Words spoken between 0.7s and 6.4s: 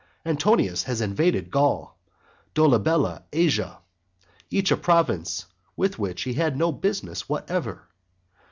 has invaded Gaul; Dolabella, Asia; each a province with which he